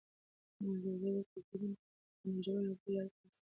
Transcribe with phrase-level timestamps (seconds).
[0.55, 1.85] ټیکنالوژي د کلتورونو ترمنځ
[2.21, 3.49] د نږدېوالي او پوهې لاره پرانیستې ده.